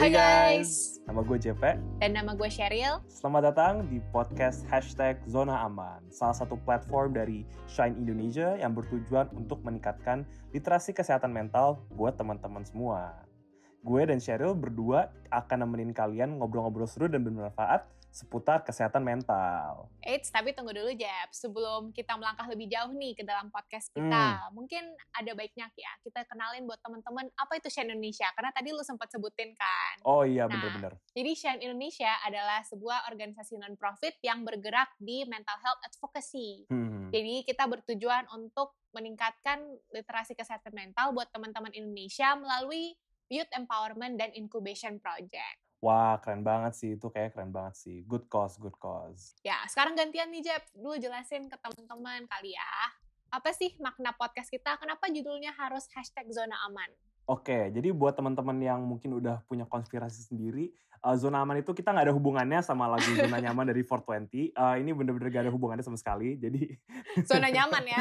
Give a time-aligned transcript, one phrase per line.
[0.00, 1.60] Hai guys, nama gue JP.
[2.00, 3.04] dan nama gue Cheryl.
[3.04, 9.28] Selamat datang di podcast hashtag Zona Aman, salah satu platform dari Shine Indonesia yang bertujuan
[9.36, 10.24] untuk meningkatkan
[10.56, 13.12] literasi kesehatan mental buat teman-teman semua.
[13.84, 19.86] Gue dan Cheryl berdua akan nemenin kalian ngobrol-ngobrol seru dan bermanfaat seputar kesehatan mental.
[20.02, 21.30] Eits, tapi tunggu dulu Jeb.
[21.30, 24.82] Sebelum kita melangkah lebih jauh nih ke dalam podcast kita, mungkin
[25.14, 28.26] ada baiknya ya kita kenalin buat teman-teman apa itu Shine Indonesia.
[28.34, 29.94] Karena tadi lu sempat sebutin kan.
[30.02, 30.92] Oh iya, Nah, bener-bener.
[31.14, 36.66] Jadi Shine Indonesia adalah sebuah organisasi non-profit yang bergerak di mental health advocacy.
[36.66, 37.14] Hmm.
[37.14, 39.62] Jadi kita bertujuan untuk meningkatkan
[39.94, 42.98] literasi kesehatan mental buat teman-teman Indonesia melalui
[43.30, 45.69] Youth Empowerment dan Incubation Project.
[45.80, 46.90] Wah, keren banget sih.
[47.00, 48.04] Itu kayak keren banget sih.
[48.04, 49.32] Good cause, good cause.
[49.40, 50.62] Ya, sekarang gantian nih Jeb.
[50.76, 52.72] Dulu jelasin ke teman-teman kali ya.
[53.32, 54.76] Apa sih makna podcast kita?
[54.76, 56.92] Kenapa judulnya harus hashtag zona aman?
[57.30, 61.94] Oke, jadi buat teman-teman yang mungkin udah punya konspirasi sendiri, eh, zona aman itu kita
[61.94, 64.50] nggak ada hubungannya sama lagu zona nyaman dari 420.
[64.50, 66.34] Eh, ini bener-bener gak ada hubungannya sama sekali.
[66.34, 66.74] Jadi
[67.30, 68.00] Zona nyaman ya.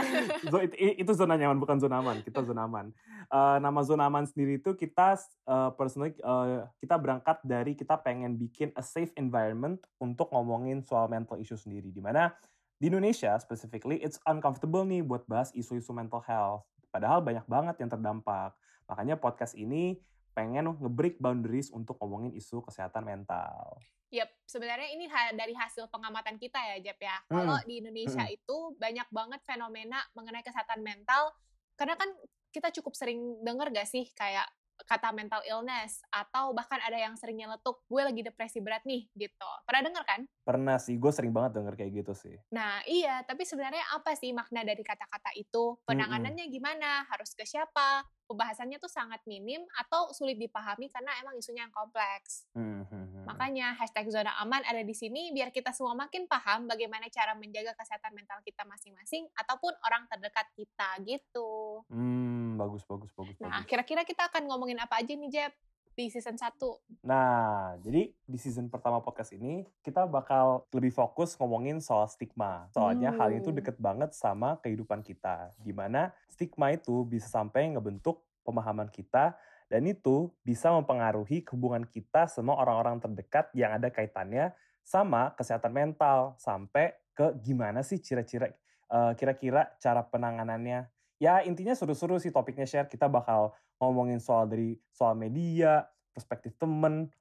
[0.65, 2.25] itu, itu zona nyaman bukan zona aman.
[2.25, 2.89] Kita zona aman.
[3.29, 5.13] Eh, nama zona aman sendiri itu kita
[5.45, 11.05] eh, personally eh, kita berangkat dari kita pengen bikin a safe environment untuk ngomongin soal
[11.05, 11.93] mental issue sendiri.
[11.93, 12.33] Di mana
[12.81, 16.65] di Indonesia specifically it's uncomfortable nih buat bahas isu-isu mental health.
[16.89, 18.57] Padahal banyak banget yang terdampak.
[18.89, 20.01] Makanya podcast ini
[20.33, 23.77] pengen nge-break boundaries untuk ngomongin isu kesehatan mental.
[24.09, 27.13] Yep, sebenarnya ini ha- dari hasil pengamatan kita ya, Jeb ya.
[27.29, 27.67] Kalau Hmm.
[27.69, 28.33] di Indonesia Hmm.
[28.33, 31.29] itu banyak banget fenomena mengenai kesehatan mental.
[31.77, 32.09] Karena kan
[32.49, 34.49] kita cukup sering denger gak sih kayak
[34.85, 39.49] kata mental illness atau bahkan ada yang sering nyeletuk gue lagi depresi berat nih gitu.
[39.65, 40.21] Pernah denger kan?
[40.45, 42.35] Pernah sih, gue sering banget denger kayak gitu sih.
[42.53, 45.77] Nah, iya, tapi sebenarnya apa sih makna dari kata-kata itu?
[45.85, 47.05] Penanganannya gimana?
[47.09, 48.05] Harus ke siapa?
[48.29, 52.45] Pembahasannya tuh sangat minim atau sulit dipahami karena emang isunya yang kompleks.
[52.53, 53.08] Hmm, hmm, hmm.
[53.29, 57.77] Makanya hashtag zona aman ada di sini biar kita semua makin paham bagaimana cara menjaga
[57.77, 61.83] kesehatan mental kita masing-masing ataupun orang terdekat kita gitu.
[61.87, 65.53] Hmm, bagus, bagus, bagus, Nah, kira-kira kita akan ngomongin apa aja nih, Jeb?
[65.93, 66.55] Di season 1.
[67.03, 72.71] Nah, jadi di season pertama podcast ini kita bakal lebih fokus ngomongin soal stigma.
[72.71, 73.57] Soalnya hal itu Hmm.
[73.59, 75.51] deket banget sama kehidupan kita.
[75.59, 79.35] Di mana stigma itu bisa sampai ngebentuk pemahaman kita
[79.69, 86.33] dan itu bisa mempengaruhi hubungan kita sama orang-orang terdekat yang ada kaitannya sama kesehatan mental
[86.41, 88.49] sampai ke gimana sih kira-kira
[88.89, 90.89] eh, kira-kira cara penanganannya.
[91.21, 92.89] Ya intinya seru-seru sih topiknya share.
[92.89, 95.85] Kita bakal ngomongin soal dari soal media,
[96.15, 97.13] perspektif temen,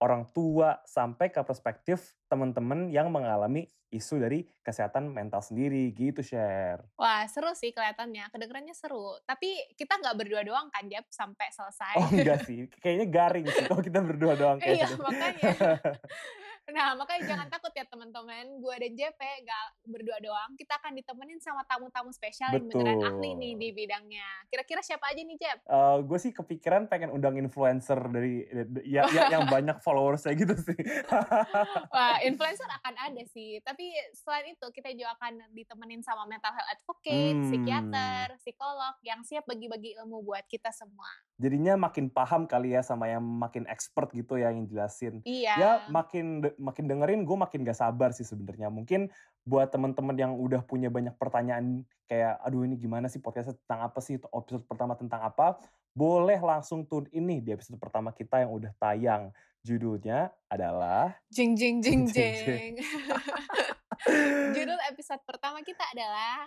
[0.00, 6.82] orang tua, sampai ke perspektif teman-teman yang mengalami isu dari kesehatan mental sendiri gitu share.
[6.98, 8.28] Wah, seru sih kelihatannya.
[8.34, 9.14] Kedengerannya seru.
[9.22, 11.94] Tapi kita nggak berdua doang kan, Jeb, sampai selesai.
[11.96, 15.52] Oh enggak sih, kayaknya garing sih kalau kita berdua doang Iya, makanya.
[16.66, 18.58] Nah, makanya jangan takut ya teman-teman.
[18.58, 20.50] Gue dan JP gak berdua doang.
[20.58, 24.26] Kita akan ditemenin sama tamu-tamu spesial yang beneran ahli nih di bidangnya.
[24.50, 25.58] Kira-kira siapa aja nih, Jep?
[26.02, 28.42] gue sih kepikiran pengen undang influencer dari
[28.82, 30.74] ya, ya- yang banyak followersnya gitu sih.
[31.94, 33.62] Wah, influencer akan ada sih.
[33.62, 37.46] Tapi selain itu, kita juga akan ditemenin sama mental health advocate, Hmm.
[37.46, 41.08] psikiater, psikolog yang siap bagi-bagi ilmu buat kita semua.
[41.36, 45.20] Jadinya makin paham kali ya sama yang makin expert gitu ya yang jelasin.
[45.22, 45.54] Iya.
[45.56, 49.12] ya makin makin dengerin gue makin gak sabar sih sebenarnya mungkin
[49.44, 53.98] buat teman-teman yang udah punya banyak pertanyaan kayak aduh ini gimana sih podcastnya tentang apa
[54.00, 55.60] sih episode pertama tentang apa
[55.92, 59.30] boleh langsung tune ini di episode pertama kita yang udah tayang
[59.60, 62.36] judulnya adalah jeng jeng Jeng, jeng.
[62.44, 62.74] jeng.
[64.54, 66.46] Judul episode pertama kita adalah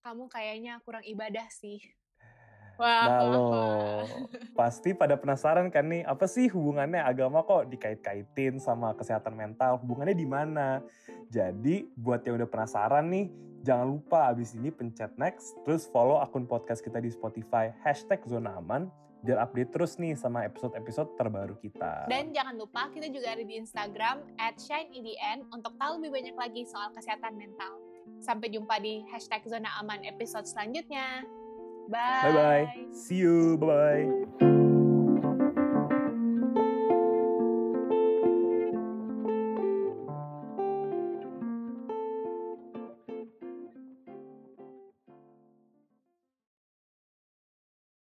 [0.00, 1.82] kamu kayaknya kurang ibadah sih.
[2.76, 3.44] Wah, nah lo
[4.60, 9.80] pasti pada penasaran kan nih apa sih hubungannya agama kok dikait-kaitin sama kesehatan mental?
[9.80, 10.84] Hubungannya di mana?
[11.32, 13.26] Jadi buat yang udah penasaran nih
[13.66, 18.54] jangan lupa abis ini pencet next terus follow akun podcast kita di Spotify hashtag zona
[18.62, 18.86] aman
[19.26, 22.06] biar update terus nih sama episode-episode terbaru kita.
[22.06, 26.62] Dan jangan lupa kita juga ada di Instagram at ShineEDN untuk tahu lebih banyak lagi
[26.62, 27.74] soal kesehatan mental.
[28.22, 31.26] Sampai jumpa di hashtag zona aman episode selanjutnya.
[31.88, 32.20] Bye.
[32.22, 33.56] bye bye see you.
[33.58, 33.66] Bye
[34.40, 34.55] bye